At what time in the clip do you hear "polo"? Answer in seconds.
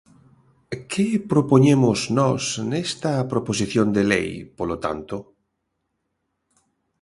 4.57-4.77